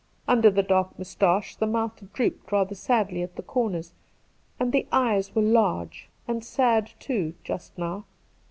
Under 0.27 0.49
the 0.49 0.63
dark 0.63 0.97
moustache 0.97 1.55
the 1.55 1.67
mouth 1.67 2.01
drooped 2.11 2.51
rather 2.51 2.73
sadly 2.73 3.21
at 3.21 3.35
the 3.35 3.43
corners, 3.43 3.93
and 4.59 4.71
the 4.71 4.87
eyes 4.91 5.35
were 5.35 5.43
large 5.43 6.09
and 6.27 6.43
sad 6.43 6.91
too 6.97 7.35
just 7.43 7.77
now. 7.77 8.05